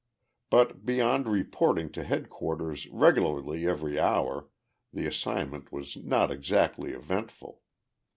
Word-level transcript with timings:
But, 0.49 0.83
beyond 0.83 1.29
reporting 1.29 1.91
to 1.91 2.03
headquarters 2.03 2.87
regularly 2.87 3.67
every 3.67 3.99
hour, 3.99 4.49
the 4.91 5.05
assignment 5.05 5.71
was 5.71 5.95
not 5.95 6.31
exactly 6.31 6.89
eventful. 6.93 7.61